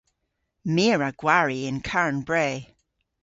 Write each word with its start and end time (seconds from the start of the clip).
My 0.73 0.85
a 0.93 0.95
wra 0.97 1.09
gwari 1.21 1.59
yn 1.69 1.79
Karn 1.89 2.17
Bre. 2.27 2.47